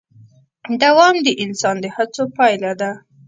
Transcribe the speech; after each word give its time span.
دوام 0.81 1.15
د 1.25 1.27
انسان 1.43 1.75
د 1.83 1.85
هڅو 1.95 2.23
پایله 2.37 2.71
ده. 2.81 2.91